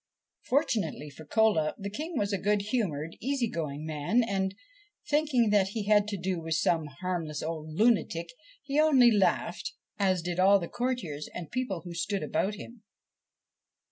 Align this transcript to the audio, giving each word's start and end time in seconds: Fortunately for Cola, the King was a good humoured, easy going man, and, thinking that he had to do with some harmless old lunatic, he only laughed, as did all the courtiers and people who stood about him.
Fortunately 0.41 1.11
for 1.11 1.25
Cola, 1.25 1.75
the 1.77 1.91
King 1.91 2.17
was 2.17 2.33
a 2.33 2.39
good 2.39 2.63
humoured, 2.63 3.15
easy 3.19 3.47
going 3.47 3.85
man, 3.85 4.23
and, 4.27 4.55
thinking 5.07 5.51
that 5.51 5.67
he 5.73 5.83
had 5.83 6.07
to 6.07 6.17
do 6.17 6.39
with 6.39 6.55
some 6.55 6.87
harmless 7.01 7.43
old 7.43 7.69
lunatic, 7.73 8.29
he 8.63 8.79
only 8.79 9.11
laughed, 9.11 9.73
as 9.99 10.23
did 10.23 10.39
all 10.39 10.57
the 10.57 10.67
courtiers 10.67 11.29
and 11.35 11.51
people 11.51 11.81
who 11.81 11.93
stood 11.93 12.23
about 12.23 12.55
him. 12.55 12.81